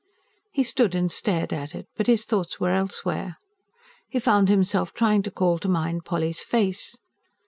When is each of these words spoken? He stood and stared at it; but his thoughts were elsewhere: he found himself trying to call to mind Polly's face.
He 0.51 0.63
stood 0.63 0.95
and 0.95 1.11
stared 1.11 1.53
at 1.53 1.75
it; 1.75 1.85
but 1.95 2.07
his 2.07 2.25
thoughts 2.25 2.59
were 2.59 2.71
elsewhere: 2.71 3.37
he 4.09 4.17
found 4.17 4.49
himself 4.49 4.95
trying 4.95 5.21
to 5.21 5.29
call 5.29 5.59
to 5.59 5.69
mind 5.69 6.05
Polly's 6.05 6.41
face. 6.41 6.97